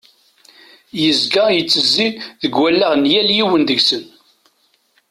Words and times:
Yezga 1.01 1.43
yettezzi 1.55 2.07
deg 2.41 2.53
wallaɣ 2.59 2.93
n 2.97 3.03
yal 3.13 3.29
yiwen 3.37 3.61
deg-sen. 3.69 4.05